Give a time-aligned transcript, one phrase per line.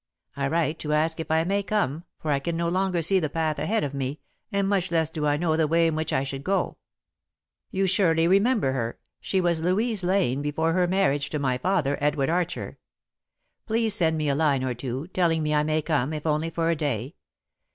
[0.35, 3.29] I write to ask if I may come, for I can no longer see the
[3.29, 4.19] path ahead of me,
[4.51, 6.57] and much less do I know the way in which I should go.
[6.59, 8.99] [Sidenote: A Schoolmate's Daughter] "'You surely remember her.
[9.19, 12.79] She was Louise Lane before her marriage to my father, Edward Archer.
[13.67, 16.71] "'Please send me a line or two, telling me I may come, if only for
[16.71, 17.13] a day.